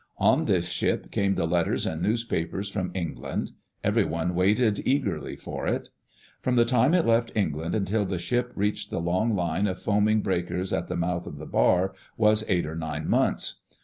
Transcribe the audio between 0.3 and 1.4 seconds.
this ship came